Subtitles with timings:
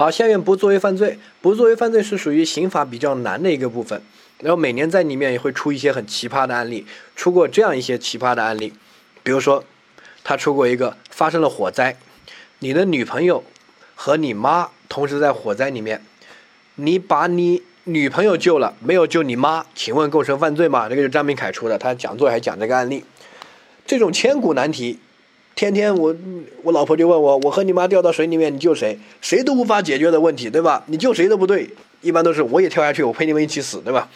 [0.00, 4.00] 好，下面不作为犯罪，不作为犯罪是属于刑法比较难的一个部分。
[4.38, 8.72] 然后每年在里面也会出一些很奇葩的案例，出过这样一些奇葩的案例，
[9.22, 9.62] 比如说，
[10.24, 11.98] 他出过一个发生了火灾，
[12.60, 13.44] 你的女朋友
[13.94, 16.02] 和你妈同时在火灾里面，
[16.76, 20.88] 你把你女朋友救了，没有救你妈，请问构成犯罪吗？
[20.88, 23.04] 这个是张明凯出的，他讲座还讲这个案例，
[23.84, 24.98] 这种千古难题。
[25.60, 26.16] 天天我
[26.62, 28.98] 我老婆就问我，我和你妈掉到水里面，你救谁？
[29.20, 30.82] 谁都无法解决的问题，对吧？
[30.86, 31.68] 你救谁都不对，
[32.00, 34.08] 一般都是我也跳下去，我陪你们一起死，对吧？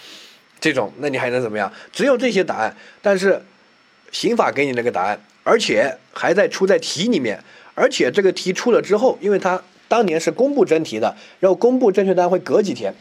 [0.59, 1.71] 这种，那你还能怎么样？
[1.93, 2.75] 只有这些答案。
[3.03, 3.39] 但是
[4.11, 7.39] 刑法给你那个答案，而且还在出在题里面，
[7.75, 12.95] 而且这个题出了之后，因为他当年是公布真题的，然后公布正确答案会隔几天，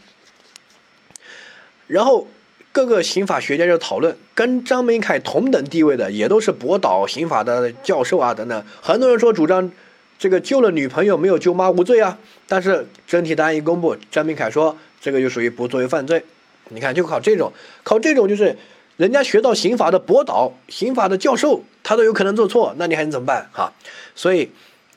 [1.86, 2.26] 然后。
[2.74, 8.64] 各个刑法学家就讨论，跟张明凯同等地位的，也都是博导刑法的教授啊等等。
[8.82, 9.70] 很多人说主张
[10.18, 12.18] 这个救了女朋友没有救妈无罪啊，
[12.48, 16.24] 但是真题答案一公布，张明凯说这个就属于不作为犯罪。
[16.70, 17.52] 你看，就考这种，
[17.84, 18.58] 考这种就是
[18.96, 23.72] 人家学到刑法的博导、刑法的教授，他都有可能做错，那你还能怎么办哈？
[24.16, 24.50] 所以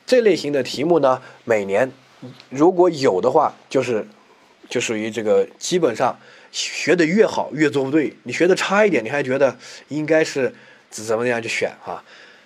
[0.04, 1.92] 这类型的题目呢，每年
[2.50, 4.04] 如果有的话，就是
[4.68, 6.18] 就属于这个基本上。
[6.50, 9.56] 学的越好越做不对，你学的差一点，你还觉得
[9.88, 10.54] 应该是
[10.90, 12.02] 怎么样去选啊？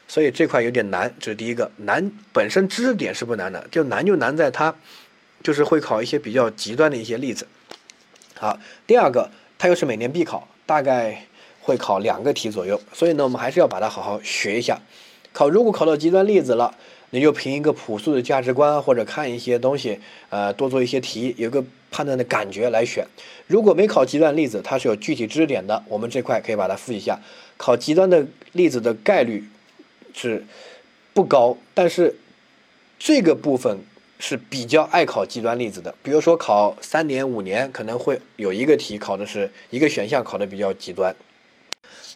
[0.08, 2.10] 所以这块有点难，这是第一个难。
[2.32, 4.74] 本身知识点是不难的，就难就难在它
[5.42, 7.46] 就是会考一些比较极端的一些例子。
[8.38, 11.26] 好，第二个它又是每年必考，大概
[11.60, 14.80] 会考两个题左右，所以呢我们还是要把它好好学一下。
[15.32, 16.74] 考如果考到极端例子了。
[17.14, 20.00] 你就凭一个朴素的价值观，或者看一些东西，
[20.30, 21.62] 呃，多做一些题，有个
[21.92, 23.06] 判断的感觉来选。
[23.46, 27.20] 如果没考极端例子，它是有具体知识点的，我们这块可以把它复习一下。
[27.56, 29.44] 考极端的例子的概率
[30.12, 30.44] 是
[31.14, 32.16] 不高，但是
[32.98, 33.78] 这个部分
[34.18, 35.94] 是比较爱考极端例子的。
[36.02, 41.14] 比如说考三年、五年，可能会有一个题考的是一个选项考的比较极端。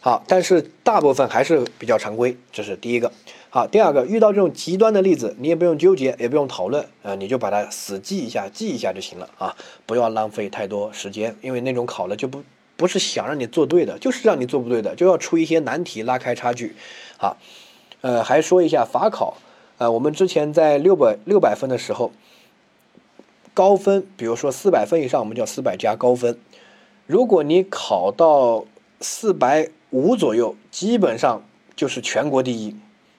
[0.01, 3.11] 好，但是大部分还是比较常规，这是第一个。
[3.49, 12.43] 好，第二个，遇到这种极端的例子，你也不用纠结，也不用讨论，啊，你就把它死记一下，记一下就行了啊，不要浪费太多时间，因为那种考了就不
[12.75, 16.75] 不是想让你做对的，就是让你做不对的，就要出一些难题拉开差距。
[17.17, 17.37] 好，
[18.01, 19.37] 呃，还说一下法考，
[19.77, 22.11] 呃，我们之前在六百六百分的时候，
[23.53, 26.37] 高分，比如说四百分以上，我们叫四百加高分，
[27.05, 28.65] 如果你考到
[28.99, 31.41] 四百五左右，基本上
[31.77, 32.75] 就是全国第一。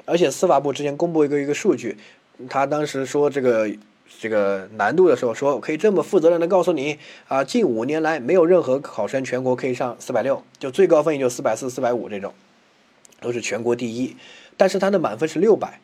[0.08, 1.98] 而且司法部之前公布一个一个数据，
[2.48, 3.70] 他当时说这个
[4.18, 12.32] 这个难度的时候，说可以这么负责任的告诉你啊，近五年来没有任何考生全国可以上四百六，就最高分也就四百四、四百五这种，
[13.20, 14.16] 都是全国第一。
[14.56, 15.78] 但是他的满分是六百，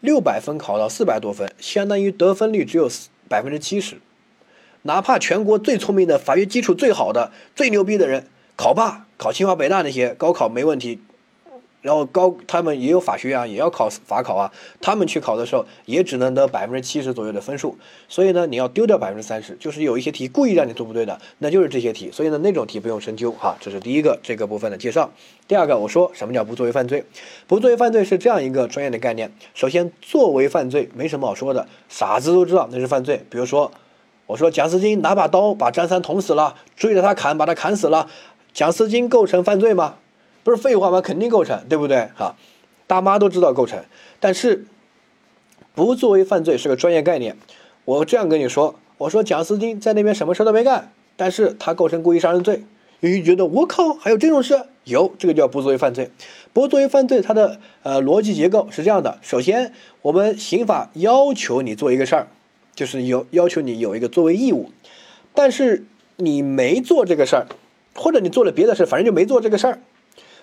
[0.00, 2.90] 六百分考到四百多分，相当于得分率只有
[3.28, 3.98] 百分之七十。
[4.82, 11.00] 哪怕全国最聪明的、法律基础最好的、最牛逼的人，考霸、考清华北大那些，高考没问题。
[11.80, 17.76] 然后高他们也有法学院啊，也要考法考啊，他们去考的时候也只能得百分之七十左右的分数，
[18.08, 25.10] 所以呢，你要丢掉百分之三十，就是有一些题故意让你做不对的，那就是这些题，所以呢，那种题不用深究哈，这是第一个这个部分的介绍。
[25.46, 27.04] 第二个，我说什么叫不作为犯罪？
[27.46, 29.32] 不作为犯罪是这样一个专业的概念。
[29.54, 33.24] 首先，作为犯罪没什么好说的，傻子都知道那是犯罪。
[33.30, 33.70] 比如说，
[34.26, 38.10] 我说蒋思金拿把刀把张三捅死了，追着他砍把他砍死了，
[38.52, 39.94] 蒋思金构成犯罪吗？
[40.48, 41.02] 不是废话吗？
[41.02, 42.08] 肯定构成，对不对？
[42.16, 42.34] 哈，
[42.86, 43.84] 大妈都知道构成，
[44.18, 44.64] 但是
[45.74, 47.36] 不作为犯罪是个专业概念。
[47.84, 52.64] 我这样跟你说，我说蒋思金在那边什么事都没干，但是他构成故意杀人罪。
[53.00, 54.58] 你觉得我靠，还有这种事？
[54.84, 56.10] 有，这个叫不作为犯罪。
[56.54, 62.28] 不作为犯罪，它的呃逻辑结构是这样的：首先，我们刑法要求你做一个事儿，
[62.74, 64.70] 就是有要求你有一个作为义务，
[65.34, 65.84] 但是
[66.16, 67.46] 你没做这个事儿，
[67.94, 69.80] 或者你做了别的事，反正就没做这个事儿。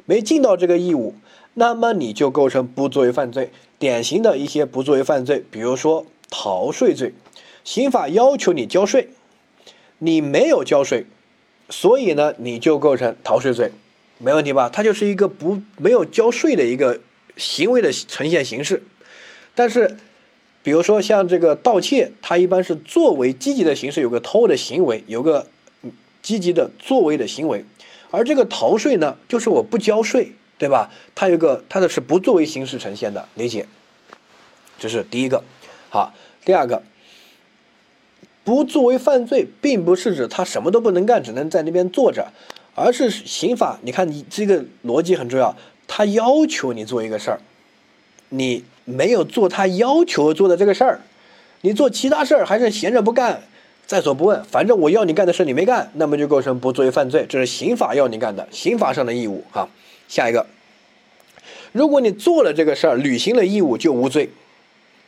[0.05, 1.15] 没尽到这个义务，
[1.55, 3.51] 那么你就构成不作为犯罪。
[3.77, 7.13] 典型的一些不作为犯罪，比如说逃税罪，
[7.63, 9.09] 刑法要求你交税，
[9.99, 11.05] 你没有交税，
[11.69, 13.71] 所以呢，你就构成逃税罪，
[14.17, 14.69] 没问题吧？
[14.69, 17.01] 它就是一个不没有交税的一个
[17.35, 18.83] 行为的呈现形式。
[19.53, 19.97] 但是，
[20.63, 25.47] 比如说像这个盗窃，它一般是作为积极的形式，有个偷的行为，有个
[26.21, 27.65] 积极的作为的行为。
[28.11, 30.89] 而这个逃税呢，就是我不交税，对吧？
[31.13, 33.65] 它有个它的是不作为形式呈现的，理解？
[34.79, 35.43] 这是第一个。
[35.89, 36.13] 好，
[36.43, 36.83] 第二个，
[38.43, 42.31] 不作为犯罪，并不是指他什么都不能干，只能在那边坐着，
[42.75, 43.79] 而是刑法。
[43.83, 45.55] 你看，你这个逻辑很重要，
[45.87, 47.39] 他要求你做一个事儿，
[48.29, 51.01] 你没有做他要求做的这个事儿，
[51.61, 53.43] 你做其他事儿还是闲着不干，
[53.87, 59.69] 在所不问，反正我要你干的事你没干，那么就构成不作为犯罪，这是刑法要你干的，刑法上的义务哈。
[60.07, 60.45] 下一个，
[61.71, 64.29] 如果你做了这个事儿，履行了义务就无罪。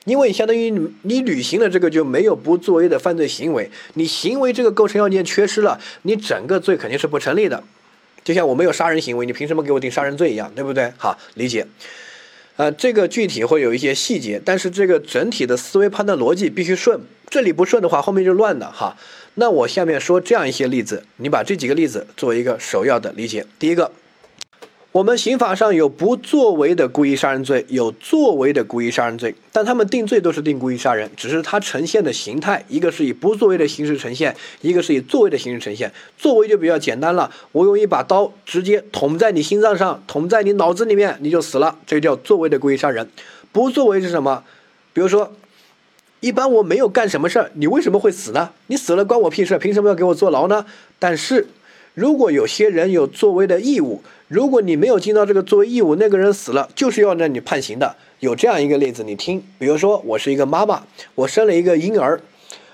[0.05, 7.61] 因为相当于你你履行了这个就没有不作为的犯罪行为，你行为这个构成要件缺失了，你整个罪肯定是不成立的。
[8.23, 10.93] 就像我没有杀人行为，你凭什么给我定杀人罪一样，对不对？
[10.97, 11.67] 好，理解。
[12.57, 16.99] 呃，这个具体会有一些细节，但是这个整体的思维判断逻辑必须顺，
[17.29, 18.97] 这里不顺的话，后面就乱的哈。
[19.35, 23.45] 那我下面说这样一些例子，你把这几个例子作为一个首要的理解。
[23.57, 23.91] 第一个。
[24.97, 35.93] 我们刑法上有不作为的故意杀人罪，有作为的故意杀人罪，但他们定罪都是定故意杀人，只是它呈现的形态，一个是以不作为的形式呈现，一个是以作为的形式呈现。
[36.17, 43.07] 作为就比较简单了，我用一把刀直接捅在你心脏上，捅在你脑子里面，你就死了，这个叫作为的故意杀人。
[43.51, 44.43] 不作为是什么？
[44.93, 45.31] 比如说，
[46.21, 48.49] 一般我没有干什么事儿，你为什么会死呢？
[48.65, 50.65] 你死了关我屁事，凭什么要给我坐牢呢？
[50.97, 51.49] 但是。
[51.97, 57.95] 如果有些人有作为的义务，如果你没有尽到这个作为义务，那个人死了就是要让你判刑的。
[58.19, 60.83] 有这样一个例子，你听，比如说我是一个妈妈，
[61.15, 62.21] 我生了一个婴儿，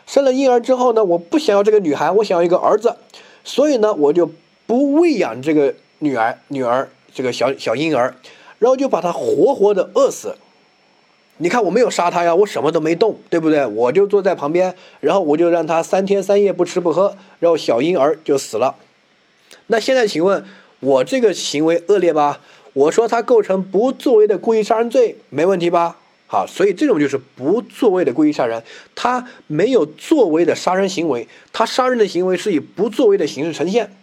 [0.06, 2.98] 生了婴儿之后呢，我不想要这个女孩，我想要一个儿子，
[3.46, 4.30] 所以呢，我就
[4.68, 8.14] 不喂养这个女儿，女儿这个小小婴儿，
[8.60, 10.36] 然后就把他活活的饿死。
[11.38, 13.66] 你看我没有杀他呀，我什么都没动，对不对？
[13.68, 18.76] 我就坐在旁边，然后我就让他三天三夜不吃不喝，然后小婴儿就死了。
[19.68, 20.44] 那现在请问，
[20.80, 22.42] 我这个行为恶劣吧？
[22.74, 25.98] 我说他构成不作为的故意杀人罪，没问题吧？
[26.26, 28.64] 好，所以这种就是不作为的故意杀人，
[28.96, 33.96] 他没有作为的杀人行为，他杀人的行为是以不作为的形式呈现。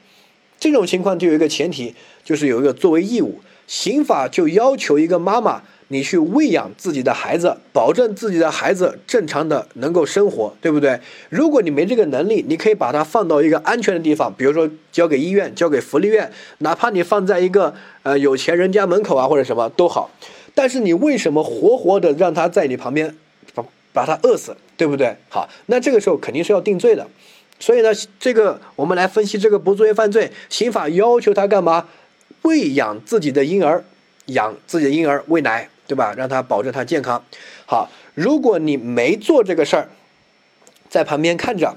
[0.59, 5.63] 这种情况就有一个前提，就是有一个作为义务，刑法就要求一个妈妈。
[5.93, 11.01] 你去喂养自己的孩子，保证自己的孩子正常的能够生活，对不对？
[11.29, 20.09] 如果你没这个能力，你可以把它放到一个安全的地方，比如说交给医院、交给福利院，哪怕你放在一个呃有钱人家门口啊，或者什么都好。
[20.55, 23.17] 但是你为什么活活的让他在你旁边
[23.53, 25.17] 把把他饿死，对不对？
[25.29, 27.05] 好，那这个时候肯定是要定罪的。
[27.59, 27.91] 所以呢，
[28.21, 31.89] 这个我们来分析这个不作为犯罪，刑法要求他干嘛？
[32.43, 33.85] 喂养自己的婴儿，
[34.27, 35.69] 养自己的婴儿喂奶。
[35.91, 36.15] 对吧？
[36.17, 37.21] 让他保证他健康。
[37.67, 39.89] 好，如果你没做这个事儿，
[40.89, 41.75] 在旁边看着，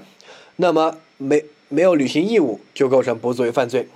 [0.54, 3.88] 那么没没有履行义务，就构成不作为犯罪。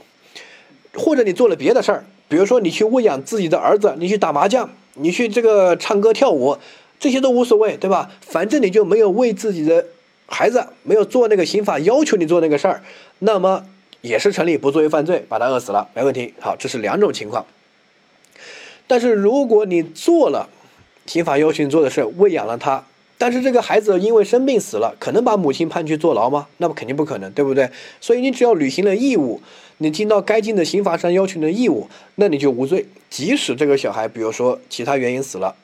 [0.95, 6.59] 或者你做了别的事儿，比如说你去喂养自己的儿子，你去打麻将，你去这个唱歌跳舞，
[6.99, 8.11] 这些都无所谓，对吧？
[8.21, 9.87] 反正你就没有为自己的
[10.27, 12.83] 孩子，没有做那个刑法要求你做那个事儿，
[13.21, 13.65] 那么
[14.01, 16.35] 也是成立不作为犯罪，把他饿死了，没问题。
[16.41, 17.47] 好，这是两种情况。
[18.89, 20.49] 但是如果你做了
[21.07, 22.85] 刑法要求你做的事，喂养了他，
[23.17, 26.49] 但是这个孩子因为生病死了，可能把母亲判去坐牢吗？
[26.57, 27.71] 那么肯定不可能，对不对？
[28.01, 29.41] 所以你只要履行了义务，
[29.77, 32.87] 你尽到该尽的刑法上要求的义务，那你就无罪。
[33.11, 35.55] 即使这个小孩，比如说其他原因死了，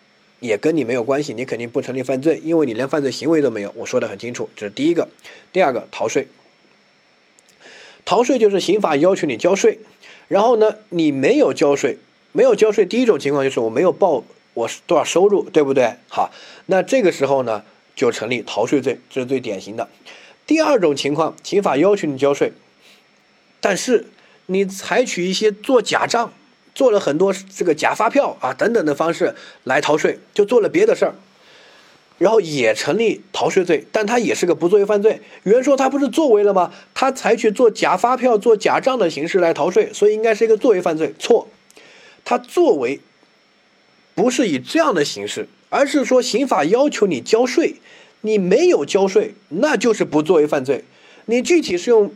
[0.41, 3.73] 也跟你没有关系，你肯定不成立犯罪，因为你连犯罪行为都没有。
[3.77, 5.09] 我说的很清楚，这是第一个。
[5.53, 6.29] 第二个，逃税。
[8.05, 9.79] 逃税就是刑法要求你交税，
[10.29, 11.99] 然后呢，你没有交税。
[12.37, 15.95] 没有交税，第一种情况就是我没有报我多少收入，对不对？
[16.09, 16.33] 好，
[16.67, 17.63] 那这个时候呢，
[17.95, 19.89] 就成立逃税罪，这是最典型的。
[20.45, 22.51] 第二种情况，刑法要求你交税，
[23.61, 24.09] 但是
[24.47, 26.33] 你采取一些做假账，
[26.75, 31.15] 做了很多这个假发票啊等等的方式来逃税，就做了别的事儿，
[32.19, 35.21] 然后也成立逃税罪，但它也是个不作为犯罪。
[35.45, 36.73] 有人说他不是作为了吗？
[36.95, 41.47] 他采取做假发票、做假账的形式来逃税，所以应该是一个作为犯罪，错。
[42.25, 43.01] 他作为
[44.15, 47.77] 不是以这样的形式，而是说刑法要求你交税，
[48.23, 50.85] 你没有交税，那就是不作为犯罪。
[51.27, 52.13] 你具体是用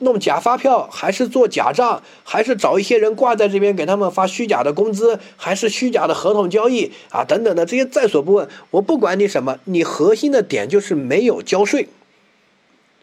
[0.00, 8.48] 弄假发票，还是做假账，还是找一些人挂在这边给他们发虚假的工资，还是虚假的合同交易啊等等的这些在所不问。
[8.72, 11.88] 我不管你什么，你核心的点就是没有交税。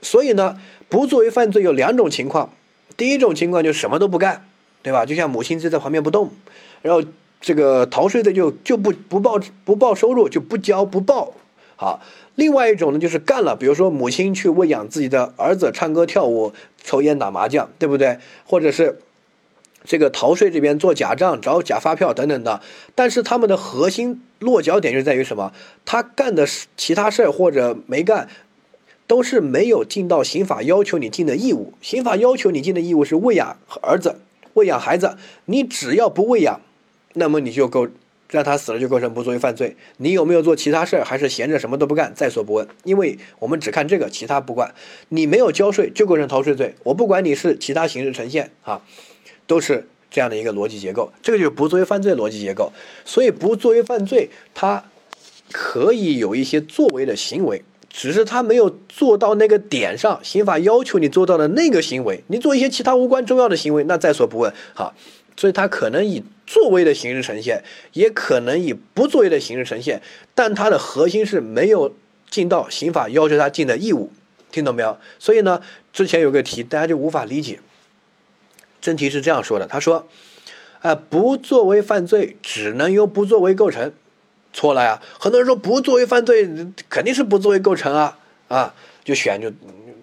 [0.02, 2.54] 所以呢，不作为犯罪有两种情况，
[2.98, 4.47] 第一种情况就什么都不干。
[4.88, 5.06] 对吧？
[5.06, 6.32] 就像母亲就在旁边不动，
[6.82, 7.04] 然后
[7.42, 11.34] 这个逃税的就就不不报不报收入就不交不报。
[11.76, 12.00] 好，
[12.36, 18.18] 另外一种呢就是干了，比如说母亲去喂养自己的儿子，唱歌跳舞，抽烟打麻将，对不对？
[18.46, 19.02] 或者是
[19.84, 22.62] 这个逃税这边做假账，找假发票等等的。
[22.96, 25.52] 但是他们的核心落脚点就在于什么？
[25.84, 28.30] 他干的其他事儿或者没干，
[29.06, 31.74] 都是没有尽到刑法要求你尽的义务。
[31.82, 34.16] 刑法要求你尽的义务是喂养儿子。
[34.58, 36.60] 喂养孩子，你只要不喂养，
[37.14, 37.88] 那么你就够
[38.30, 39.78] 让他死了就构成不作为犯罪。
[39.98, 42.68] 你有没有做其他事儿，还是闲着什么都不干，在所不问。
[42.84, 44.74] 因为我们只看这个，其他不管。
[45.10, 48.82] 你没有交税就构成逃税罪，我不管你是其他形式呈现啊，
[49.46, 51.12] 都是这样的一个逻辑结构。
[51.22, 52.74] 这个就是不作为犯罪逻辑结构。
[53.06, 54.84] 所以不作为犯罪，它
[55.52, 57.64] 可以有一些作为的行为，
[57.98, 60.20] 只是他没有做到那个点上。
[60.22, 64.54] 刑法要求你做到的那个行为，你做一些其他无关重要的行为，那在所不问。
[64.76, 64.94] 好。
[65.40, 67.64] 所以它可能以作为的形式呈现，
[67.94, 70.02] 也可能以不作为的形式呈现，
[70.34, 71.94] 但它的核心是没有
[72.28, 74.12] 尽到刑法要求他尽的义务，
[74.52, 74.98] 听懂没有？
[75.20, 75.62] 所以呢，
[75.94, 77.60] 之前有个题，大家就无法理解。
[78.82, 80.08] 真题是这样说的，他说
[80.82, 83.94] ：“啊，不作为犯罪只能由不作为构成，
[84.58, 85.00] 错了呀！
[85.20, 86.50] 很多人说不作为犯罪
[86.90, 88.74] 肯定是不作为构成啊啊，
[89.04, 89.52] 就选就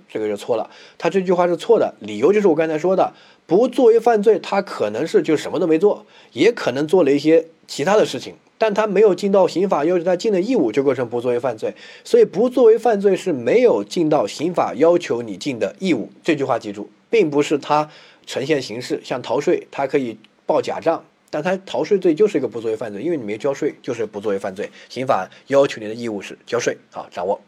[0.08, 0.70] 这个就错了。
[0.96, 3.12] 他这句话是错的，理由就是我刚才说的。”
[3.46, 11.74] 不作为犯罪，他可能是就什么都没做，也可能做了一些其他的事情，但他没有尽到刑法要求他尽的义务，就构成不作为犯罪。
[12.04, 16.10] 所以，不作为犯罪是没有尽到刑法要求你尽的义务。
[16.22, 17.90] 这句话记住，并不是他
[18.24, 24.70] 呈现形式，像逃税，他可以报假账，但他逃税罪就是一个不作为犯罪，因为你没交税，就是不作为犯罪。
[24.88, 27.42] 刑法要求你的义务是交税，好掌握。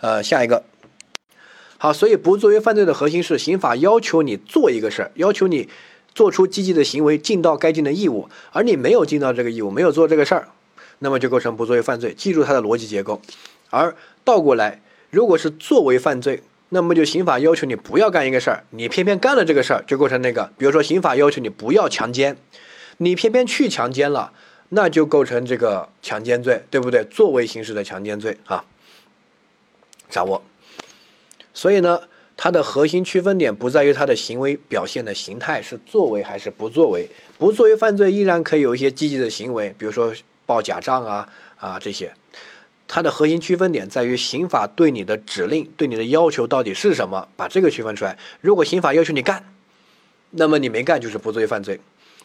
[0.00, 0.64] 呃，下一个。
[1.78, 5.68] 好，所以不作为犯罪的核心是刑法要求你做一个事儿，要求你
[6.12, 10.48] 做出积极的行为，尽到该尽的义务，而你没有尽到这个义务，没有做这个事儿，
[10.98, 12.12] 那么就构成不作为犯罪。
[12.12, 13.22] 记住它的逻辑结构。
[13.70, 13.94] 而
[14.24, 20.50] 倒过来，如果是作为犯罪，那么就刑法要求你不要干一个事儿，你偏偏干了这个事儿，就构成那个。
[20.58, 22.36] 比如说刑法要求你不要强奸，
[22.98, 24.32] 你偏偏去强奸了，
[24.70, 27.04] 那就构成这个强奸罪，对不对？
[27.04, 28.64] 作为形式的强奸罪啊，
[30.08, 30.42] 掌握。
[31.52, 32.00] 所以呢，
[32.36, 37.08] 它的核心区分点不在于它的行为表现的形态是作为还是不作为，
[37.38, 40.12] 不作为犯罪依然可以有一些积极的行为，比如说
[40.46, 42.12] 报假账啊啊这些。
[42.86, 48.16] 它的核心区分点在于刑法对你的指令、对你的要求到底是什么，把这个区分出来。
[48.42, 49.42] 如果刑法要求你干，
[50.30, 51.78] 那么你没干就是不作为犯罪；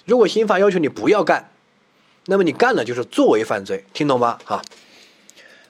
[0.09, 1.51] 如果刑法要求你不要干，
[2.25, 3.85] 那么你干了就是作为犯罪。
[3.93, 4.39] 听懂吗？
[4.43, 4.59] 哈。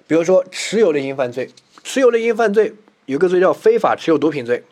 [0.08, 1.52] 比如说持有类型犯罪，
[1.84, 2.74] 持有类型犯罪。
[3.06, 4.64] 有个罪叫非法持有毒品罪，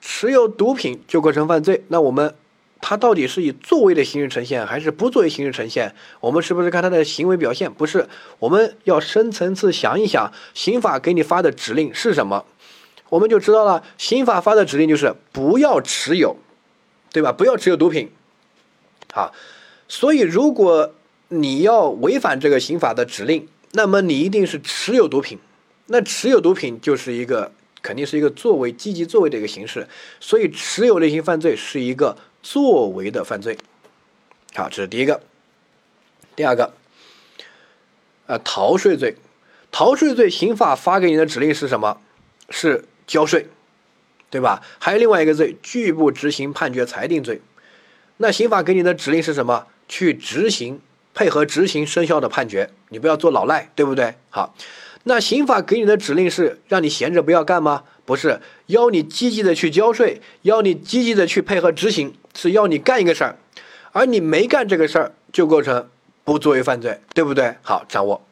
[0.00, 1.84] 持有毒品就构成犯罪。
[1.88, 2.34] 那我们，
[2.80, 5.94] 它到底是以作为的形式呈现，还是不作为形式呈现？
[6.18, 7.72] 我们是不是看他的行为表现？
[7.72, 12.44] 不是，我们要深层次想一想，刑法给你发的指令是什么？
[13.10, 16.36] 我们就知道了，刑法发的指令就是不要持有，
[17.12, 17.30] 对吧？
[17.30, 18.10] 不要持有毒品。
[19.12, 19.34] 好，
[19.88, 20.94] 所以如果
[21.28, 25.38] 你要违反这个刑法的指令，那么你一定是持有毒品。
[25.86, 27.50] 那持有毒品就是一个，
[27.82, 29.88] 肯定是一个作为积极作为的一个形式，
[30.20, 33.58] 所以持有类型犯罪是一个作为的犯罪。
[34.54, 35.20] 好，这是第一个。
[36.36, 36.72] 第二个，
[38.26, 39.16] 呃，逃税罪，
[39.72, 42.00] 逃税罪，刑法发给你的指令是什么？
[42.48, 43.48] 是交税，
[44.30, 44.62] 对吧？
[44.78, 47.40] 还有另外一个罪，拒不执行判决裁定罪。
[48.22, 49.66] 那刑法给你的指令是什么？
[49.88, 50.78] 去执行，
[51.14, 54.14] 配合执行生效的判决，你不要做老赖，对不对？
[54.28, 54.54] 好。
[55.04, 57.84] 那刑法给你的指令是让你闲着不要干吗？
[58.04, 63.38] 不是，要你积极的去交税，要你积极的去配合执行，是要你干一个事儿，
[63.92, 65.88] 而你没干这个事儿，就构成
[66.22, 67.54] 不作为犯罪，对不对？
[67.62, 68.22] 好，掌握。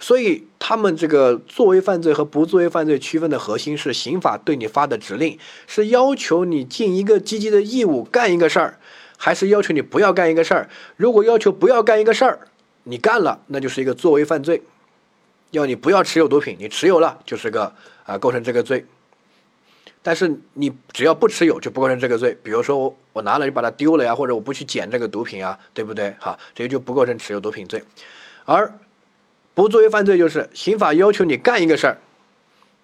[0.00, 8.78] 所以他们这个作为犯罪和不作为犯罪区分的核心是刑法对你发的指令，是要求你尽一个积极的义务干一个事儿，
[9.18, 10.70] 还是要求你不要干一个事儿？
[10.96, 12.38] 如果要求不要干一个事儿，
[12.84, 14.62] 你干了，那就是一个作为犯罪。
[15.50, 18.86] 要你不要持有毒品，你持有了就是个啊构成这个罪。
[20.02, 22.38] 但是你只要不持有就不构成这个罪。
[22.42, 26.14] 比如说我我拿了就把它丢了呀，或者我不去捡这个毒品啊，对不对？
[26.20, 27.82] 哈，这就不构成持有毒品罪。
[28.44, 28.72] 而
[29.54, 31.98] 不作为犯罪就是刑法要求你干一个事儿，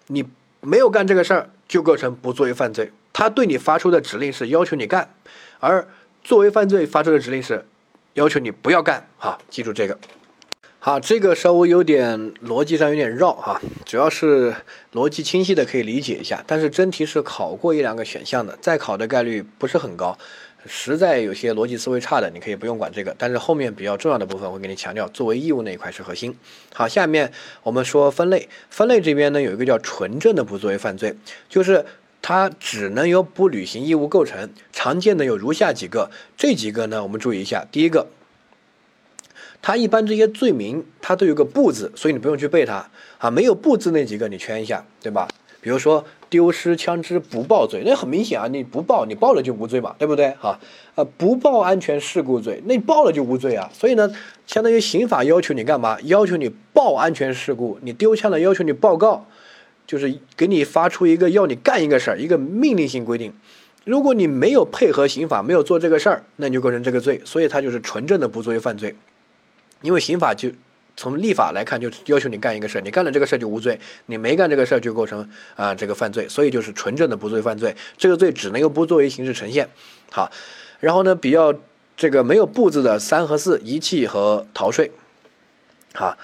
[0.09, 0.25] 你
[0.61, 2.91] 没有干这个事儿就构成不作为犯罪。
[3.13, 5.15] 他对你发出的指令是要求你干，
[5.61, 5.87] 而
[6.25, 7.67] 作为犯罪发出的指令是
[8.15, 9.07] 要求你不要干。
[9.19, 9.99] 好，记住这个。
[10.79, 14.55] 好，这个稍微有点逻辑上有点绕哈，主要是
[14.95, 16.43] 逻辑清晰的可以理解一下。
[16.47, 20.17] 但是真题是考过一两个选项的，再考的概率不是很高。
[20.67, 23.15] 实在有些逻辑思维差的，你可以不用管这个。
[23.19, 26.35] 但是后面比较重要的部分，我给你强调，作为义务那一块是核心。
[26.73, 27.31] 好，下面
[27.63, 31.15] 我们说分类，分类这边呢有一个叫纯正的不作为犯罪，
[31.51, 31.85] 就是
[32.27, 34.49] 它只能由不履行义务构成。
[34.73, 38.07] 常见的有如下几个，这几个呢我们注意一下，第一个。
[39.61, 42.89] 它一般这些罪名，它都有个不字，所以你不用去背它
[43.19, 43.31] 啊。
[43.31, 45.29] 没有不字那几个你圈一下，对吧？
[45.61, 50.31] 比如说丢失枪支不报罪，那很明显啊，你不报，你报了就无罪嘛，对不对？
[50.41, 50.59] 哈，
[50.95, 53.69] 呃，不报安全事故罪，那你报了就无罪啊。
[53.75, 54.11] 所以呢，
[54.47, 56.01] 相当于刑法要求你干嘛？
[56.05, 59.27] 要求你报安全事故，你丢枪了要求你报告，
[59.87, 63.33] 就是给你发出一个要你干一个事儿，一个命令性规定。
[63.85, 68.95] 如果你没有配合刑法，没有做这个事儿，那你就构成这个罪，所以它就是纯正的不作为犯罪，
[69.83, 70.51] 因为刑法就。
[70.97, 73.77] 从立法来看，就要求你干一个事儿，你干了这个事儿就无罪，
[74.07, 77.75] 你没干这个事儿就构成啊这个犯罪，所以就是纯正的不作为犯罪。
[77.99, 79.69] 这个罪只能由不作为形式呈现。
[80.13, 80.31] 好，
[80.79, 81.53] 然后呢，比较
[81.97, 84.93] 这个没有不字的三和四，遗弃和逃税。
[85.95, 86.17] 啊，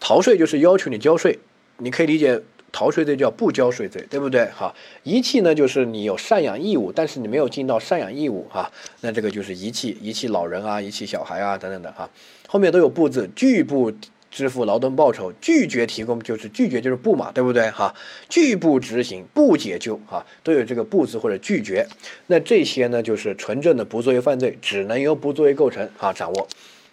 [0.00, 1.38] 逃税就是要求你交税，
[1.76, 4.46] 你可以理解逃税罪叫不交税罪，对不对？
[4.46, 12.08] 哈，遗弃呢就是你有赡养义务，但是你没有尽到赡养义务啊，那这个就是遗弃，遗弃老人啊，遗弃小孩啊等等的哈。
[12.48, 13.92] 后面都有不字，拒不
[14.30, 17.94] 支付劳动报酬，拒绝提供就是拒绝就是不嘛，对不对哈？
[18.30, 21.86] 拒不执行，不解救哈，都有这个不字或者拒绝。
[22.28, 26.48] 那这些呢，就是纯正的不作为犯罪，只能由不作为构成啊掌握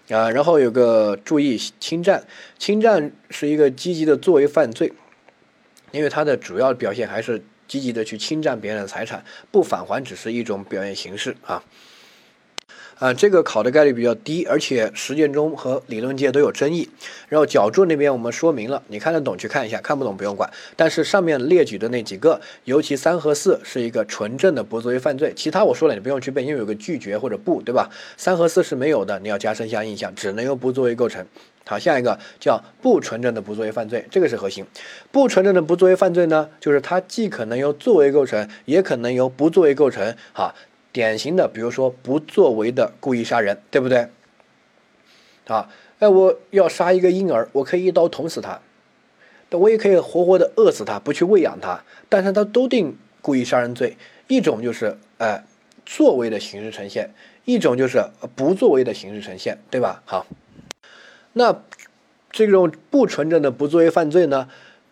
[0.09, 0.29] 啊。
[0.29, 2.21] 然后有个注意，侵占，
[2.57, 4.91] 侵占是一个积极的作为犯罪，
[5.91, 11.63] 因为它的主要表现还是积极的去侵占别人的财产，不返还只是一种表现形式啊。
[12.99, 16.89] 啊，这个考的概率比较低，而且实践中和理论界都有争议。
[17.29, 20.51] 然后角注那边我们说明了，你看得懂去看一下，看不懂不用管。
[20.75, 27.89] 但是上面列举的那几个，尤其三和四是一个纯正的不作为犯罪，其他我说了你不用去背，因为有个拒绝或者不，对吧？
[28.17, 31.25] 三和四是没有的，你要加深一下印象，只能由不作为构成。
[31.65, 34.65] 好，下一个叫不纯正的不作为犯罪，这个是核心。
[35.11, 40.13] 不纯正的不作为犯罪呢，就是它既可能由作为构成，也可能由不作为构成。
[40.33, 40.53] 哈。
[40.91, 44.09] 典型的，比如说不作为的故意杀人，对不对？
[45.47, 45.69] 啊，
[45.99, 48.59] 哎，我要杀一个婴儿，我可以一刀捅死他，
[49.49, 53.97] 但我也可以活活的饿死他，不去喂养他，但是他都定故意杀人罪。
[54.27, 55.43] 一种就是哎
[55.85, 57.09] 作为的形式呈现，
[57.45, 58.03] 一种就是
[58.35, 60.03] 不作为的形式呈现，对吧？
[60.05, 60.27] 好，
[61.33, 61.63] 那
[62.31, 64.47] 这种不纯正的不作为犯罪呢？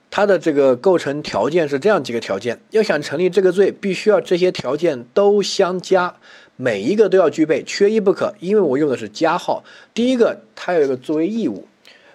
[0.10, 6.16] 它的这个构成条件是这样几个条件，要想成立这个罪，必须要这些条件都相加，
[6.56, 8.34] 每一个都要具备，缺一不可。
[8.40, 9.64] 因为我用的是加号。
[9.94, 11.68] 第一个，它有一个作为义务，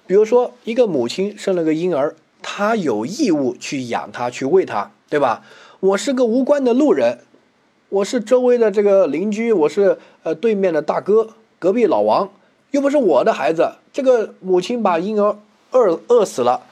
[0.06, 5.44] 比如说一个母亲生了个婴儿，她有义务去养他，去喂他，对吧？
[5.78, 7.18] 我是个无关的路人，
[7.88, 12.28] 我是周围的这个邻居，我是呃对面的大哥，隔壁老王，
[12.72, 15.36] 又不是我的孩子，这个母亲把婴儿
[15.70, 16.62] 饿饿死了。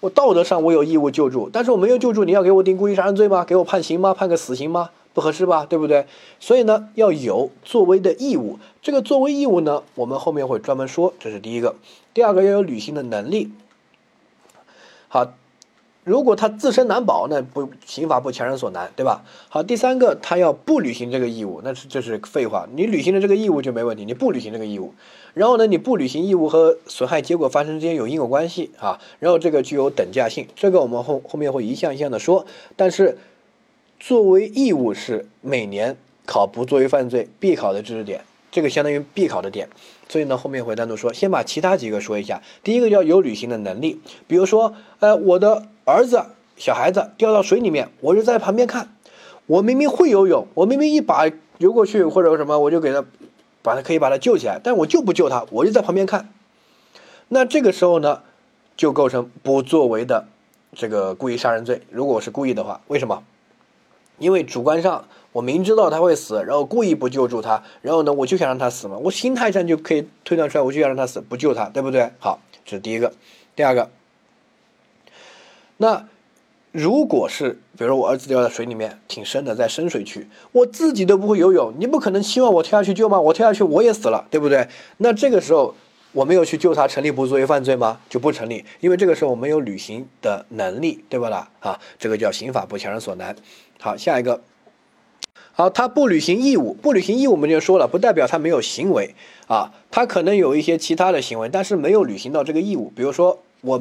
[0.00, 3.44] 我道德上我有义务救助，但是我没有救助，你要给我定故意杀人罪吗？
[3.44, 4.14] 给我判刑吗？
[4.14, 4.90] 判个死刑吗？
[5.12, 6.06] 不合适吧，对不对？
[6.38, 8.58] 所以呢，要有作为的义务。
[8.80, 11.74] 这个作为义务呢，我们后面会专门说，这是第一个。
[12.14, 13.50] 第二个要有履行的能力。
[15.08, 15.32] 好。
[16.08, 19.22] 如果他自身难保，那不刑法不强人所难，对吧？
[19.50, 22.66] 好，第三个他要不履行这个义务，那是这是废话。
[22.74, 24.94] 你履行了这个义务就没问题，你不履行这个义务，
[25.34, 32.46] 然后呢，你不履行义务和损害结果发生之间有因果关系啊，然后这个具有等价性，这个我们后后面会一项一项的说。
[32.74, 33.18] 但是
[34.00, 35.94] 作为义务是每年
[36.24, 39.68] 考不作为犯罪必考的知识点，这个相当于必考的点。
[40.08, 42.40] 所以呢，后面会单独说，先把其他几个说一下。
[42.64, 46.22] 第一个叫有履行的能力，比如说，呃，我的儿子
[46.56, 48.94] 小孩子掉到水里面，我就在旁边看。
[49.46, 53.02] 我明明会游泳，我明明一把游过去或者什么，我就给他
[53.62, 56.28] 把他可以把他救起来，但我就不救他，我就在旁边看。
[57.28, 58.20] 那这个时候呢，
[58.76, 60.26] 就构成不作为的
[60.74, 61.80] 这个故意杀人罪。
[61.90, 63.22] 如果我是故意的话，为什么？
[64.18, 65.04] 因为主观上。
[65.32, 68.96] 我明知道他会死，然后故意不救助他，然后呢，我就想让他死嘛。
[68.96, 72.10] 我心态上就可以推断出来，我就想让他死，不救他，对不对？
[72.18, 73.12] 好，这是第一个。
[73.54, 73.90] 第二个，
[75.78, 76.06] 那
[76.70, 83.18] 如果是比如说我儿子掉在水里面，挺深的，在深水区，我自己都不会游泳，你不可能期望我跳下去救吗？
[83.18, 84.68] 我跳下去我也死了，对不对？
[84.98, 85.74] 那这个时候
[86.12, 87.98] 我没有去救他，成立不作为犯罪吗？
[88.10, 91.48] 就不成立，因为这个时候我没有履行的能力，对不啦？
[91.60, 93.34] 啊，这个叫刑法不强人所难。
[93.80, 94.42] 好，下一个。
[95.52, 99.14] 好，他不履行义务，不履行义务我们就说了，不代表他没有行为
[99.48, 102.92] 啊，他可能有一些其他的行为，但是没有履行到这个义务。
[102.94, 103.80] 比如说，我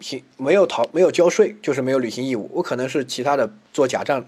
[0.00, 2.50] 行没有逃，没有交税，就是没有履行义务。
[2.52, 4.24] 我可能是其他的做假账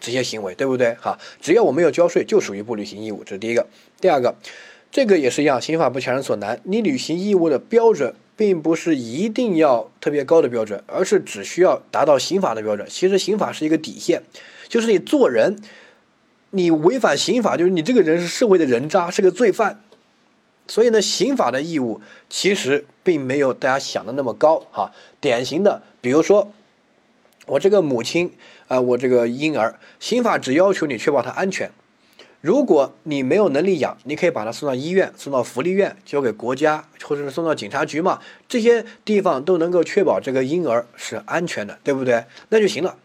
[0.00, 0.94] 这些行为，对不对？
[1.00, 3.22] 哈，只要我没有交税，就属于不履行义务。
[3.24, 3.66] 这是第一个。
[4.00, 4.34] 第二个，
[4.90, 6.60] 这个也是一样，刑法不强人所难。
[6.64, 12.86] 你履行义务的标准，并不是一定要特别高的标准，而是只需要达到刑法的标准。
[12.90, 14.22] 其实刑法是一个底线，
[14.68, 15.56] 就是你做人。
[16.50, 19.82] 你违反刑法，就是你这个人是社会的人渣，是个罪犯。
[20.68, 24.90] 所以呢，刑法的义务其实并没有大家想的那么高哈。
[25.20, 26.52] 典型的，比如说
[27.46, 28.32] 我这个母亲
[28.68, 31.70] 啊，我这个婴儿，刑法只要求你确保他安全。
[32.40, 42.24] 如果你没有能力养，你可以把他送到医院，送到福利院，交给国家，或者是送到警察局嘛，这些地方都能够确保这个婴儿是安全的，对不对？
[42.50, 42.96] 那就行了。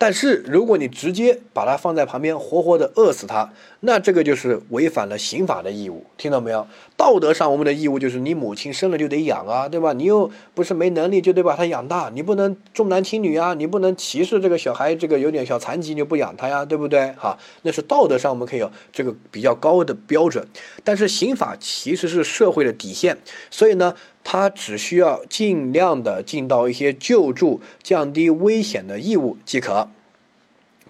[0.00, 6.64] 但是如果你直接把它放在旁边，活活的饿死它，那这个就是违反了刑法的义务，听到没有？
[6.96, 9.92] 道德上我们的义务就是你母亲生了就得养啊，对吧？
[9.92, 17.12] 你又不是没能力就得把它养大，你不能重男轻女啊，你不能歧视这个小孩，这个有点小残疾你就不养他呀，对不对？
[17.18, 20.46] 哈，那是道德上我们可以有这个比较高的标准，
[20.84, 23.18] 但是刑法其实是社会的底线，
[23.50, 23.94] 所以呢。
[24.30, 29.88] 他只需要尽量的尽到一些救助、降低危险的义务即可，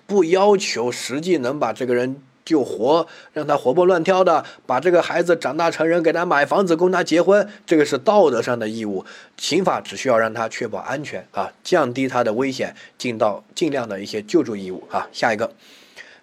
[0.08, 9.06] 不要求实际能把这个人救活，让他活蹦乱跳的把这个孩子长大成人，给他买房子供他结婚，这个是道德上的义务。
[9.36, 15.06] 刑法只需要让他确保安全啊，降低他的危险，尽到尽量的一些救助义务啊。
[15.12, 15.52] 下一个，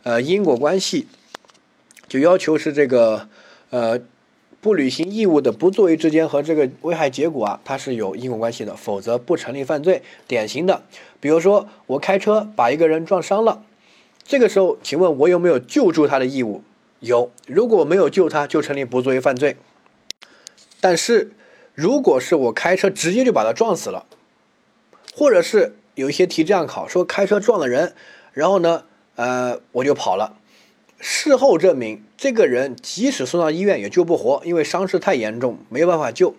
[0.03, 1.07] 呃，因果关系
[2.09, 3.29] 就要求是这个，
[3.69, 4.01] 呃。
[4.65, 10.01] 不履行义务的不作为之间和这个危害结果啊，它是有因果关系的，否则不成立犯罪。
[10.25, 10.81] 典型的，
[11.19, 13.61] 比如说我开车把一个人撞伤了，
[14.23, 16.63] 这个时候，请问我有没有救助他的义务？
[16.99, 17.29] 有。
[17.45, 19.55] 如果没有救他，就成立不作为犯罪。
[20.81, 21.33] 但是，
[21.75, 24.07] 如果是我开车直接就把他撞死了，
[25.15, 27.93] 或者是有一些题这样考，说开车撞了人，
[28.33, 30.35] 然后呢，呃，我就跑了。
[30.99, 36.35] 事后证明，这个人即使送到医院也救不活，因为伤势太严重，没有办法救。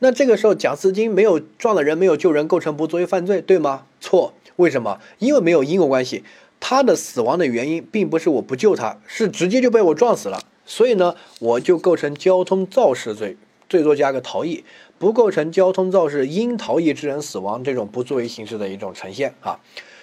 [0.00, 3.86] 那这个时候，贾思金没有撞了人，没有救人，构成不作为犯罪，对吗？
[4.00, 4.34] 错。
[4.56, 4.98] 为什么？
[5.18, 6.24] 因为没有因果关系，
[6.60, 10.42] 他的死亡的原因并不是我不救他，是直接就被我撞死了。
[10.66, 13.36] 所以呢，我就构成交通肇事罪，
[13.68, 14.64] 最多加个逃逸，
[14.98, 19.60] 不构成交通肇事因逃逸致人死亡这种不作为形式的一种呈现啊。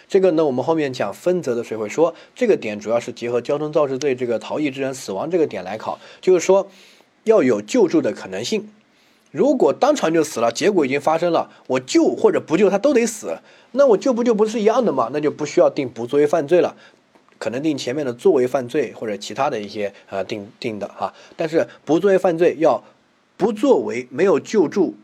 [0.10, 6.68] 这个呢，我们后面讲分则的时候会说，这个点主要是结合交通肇事罪这个逃逸致人死亡这个点来考，就是说
[7.26, 8.68] 要有救助的可能性。
[9.30, 13.38] 如果当场就死了，结果已经发生了，我救或者不救他都得死，
[13.74, 15.12] 那我救不救不是一样的吗？
[15.14, 16.76] 那就不需要定不作为犯罪了，
[17.38, 21.14] 可能定前面的作为犯罪或者其他的一些呃定定的哈。
[21.38, 22.84] 但是不作为犯罪要
[23.38, 24.96] 不作为没有救助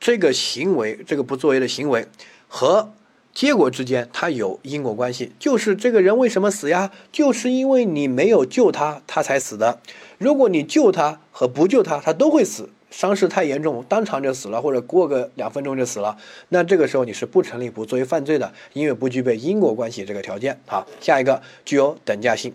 [0.00, 2.06] 这个行为，这个不作为的行为
[2.48, 2.88] 和。
[3.34, 6.92] 结果之间，它有因果关系，就是这个人为什么死呀？
[7.10, 9.80] 就是因为你没有救他，他才死的。
[10.18, 16.16] 如果你救他和不救他，他都会死，伤势太严重，当场就死了，或者过个两分钟就死了。
[16.50, 20.60] 那这个时候你是不成立不作为犯罪的，因为不具备因果关系这个条件。
[20.66, 22.54] 好，下一个具有等价性。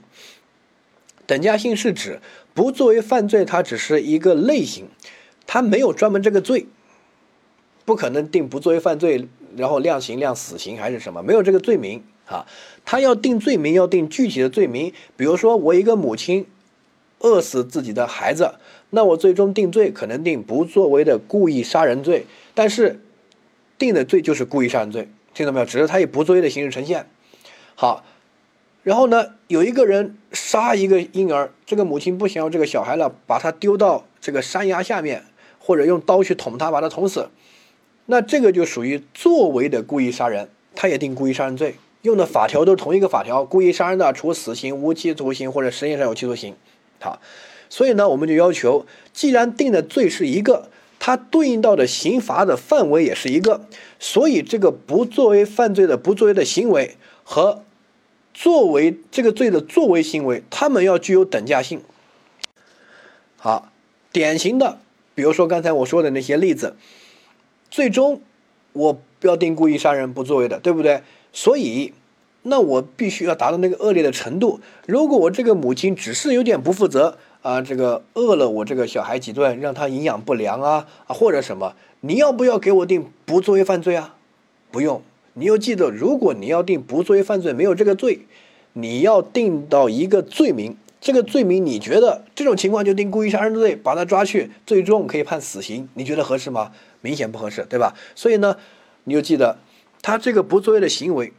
[1.26, 2.22] 等价性是指
[2.54, 4.88] 不作为犯罪，它只是一个类型，
[5.46, 6.68] 它没有专门这个罪，
[7.84, 9.28] 不可能定不作为犯罪。
[9.56, 11.22] 然后量刑量死刑还是什么？
[11.22, 12.46] 没有这个罪名啊，
[12.86, 14.94] 他要定罪名，要定具体的罪名。
[15.18, 16.46] 比如说我一个母亲
[17.20, 18.56] 饿死自己的孩子，
[18.92, 23.02] 那我最终定罪可能定不作为的故意杀人罪，但是
[23.78, 25.66] 定的罪就是故意杀人罪，听到没有？
[25.66, 27.10] 只是他以不作为的形式呈现。
[27.76, 28.04] 好，
[28.84, 35.24] 然后呢，有一个人杀一个婴儿，这个母亲不想要这个小孩了，把他丢到这个山崖下面，
[35.60, 37.30] 或者用刀去捅他，把他捅死。
[38.12, 46.56] 那这个就属于作为的故意杀人，他也定故意杀人罪，用的法条都是同一个法条，故意杀人的处死刑、无期徒刑或者实际上有期徒刑。
[47.00, 47.22] 好，
[47.70, 53.62] 所以呢，我们就要求，既然定的罪是一个，它对应到的刑罚的范围也是一个，
[54.00, 57.64] 所以这个不作为犯罪的不作为的行为和
[58.34, 61.80] 作为这个罪的作为行为，他们要具有等价性。
[63.38, 63.72] 好，
[64.12, 64.80] 典型的，
[65.14, 66.76] 比如说刚才我说的那些例子。
[67.70, 68.22] 最终，
[68.74, 71.02] 我不要定故意杀人不作为的，对不对？
[71.32, 71.94] 所以，
[72.44, 74.60] 那我必须要达到那个恶劣的程度。
[74.88, 84.16] 如果我这个母亲只是有点不负责啊，这个饿了我这个小孩几顿，让他营养不良啊啊或者什么，你要不要给我定不作为犯罪啊？
[84.72, 85.02] 不用，
[85.34, 88.22] 你要记得，如果你要定不作为犯罪，没有这个罪，
[88.74, 90.76] 你要定到一个罪名。
[91.02, 96.72] 这个罪名，你觉得这种情况就定故意杀人罪，把他抓去，最终可以判死刑，你觉得合适吗？
[97.00, 97.96] 明显不合适，对吧？
[98.16, 98.58] 所以呢，
[99.06, 99.58] 你就记得，
[100.02, 101.32] 他这个不作为的行为，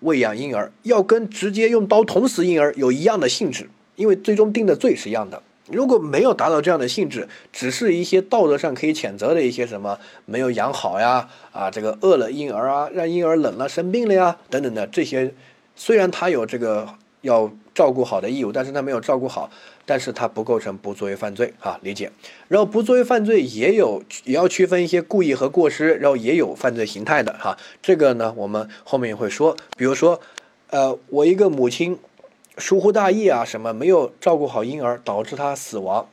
[0.00, 5.42] 喂养婴儿，要跟直接用刀捅死婴儿有一样的性质，因为最终定的罪是一样的。
[5.66, 15.34] 如果没有达到这样的性质，只是一些道德上可以谴责的一些什么没有养好呀，啊，这个饿了婴儿啊，让婴儿冷了生病了呀，等等的这些，
[15.74, 17.52] 虽然他有这个要。
[17.78, 19.48] 照顾好的义务，但是他没有照顾好，
[19.86, 22.10] 但是他不构成不作为犯罪啊，理解。
[22.48, 30.20] 然后不作为犯罪也有也要区分一些故意和过失，然后也有犯罪形态的哈，这个呢我们后面也会说，比如说，
[30.70, 31.96] 呃，我一个母亲
[32.56, 36.08] 疏忽大意啊，什么没有照顾好婴儿，导致他死亡。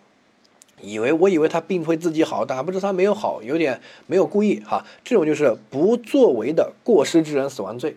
[0.82, 7.96] 以为我以为他病会自己好，但不知他没有好，有点没有故意哈，这种就是不作为的过失致人死亡罪，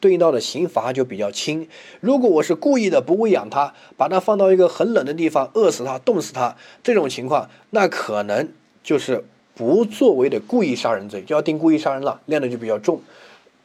[0.00, 1.68] 对应到的刑罚就比较轻。
[2.00, 8.48] 如果我是故意的不喂养它，把它放到一个很冷的地方饿死它、冻死它，这种情况，那可能
[8.82, 13.00] 就是不作为的故意杀人罪，就要定故意杀人了，量的就比较重。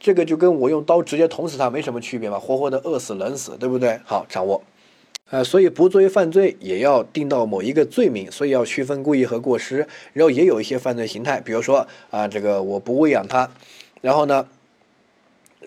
[0.00, 3.98] 这个就跟我用刀直接捅死它没什么区别嘛，活活的饿死、冷死，对不对？
[4.04, 4.62] 好，掌握。
[5.30, 9.88] 呃，所以不作为犯罪也要定到某一个罪名，所以要区分故意和过失。
[10.12, 13.48] 然后也有一些犯罪形态，比如说啊，这个我不喂养它，
[14.02, 14.46] 然后呢，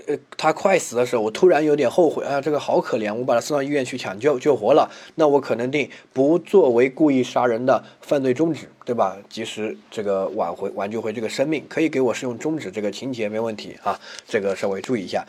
[0.07, 9.17] 呃，他快死的时候，我突然有点后悔啊，这个好可怜，我把他送到医院去抢救，救活了，那我可能定不作为故意杀人的犯罪中止，对吧？
[9.29, 15.25] 及时这个挽回挽救回这个生命，可以给我适用中止这个情节，没问题啊，这个稍微注意一下。